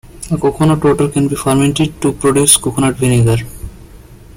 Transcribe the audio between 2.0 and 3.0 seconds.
to produce coconut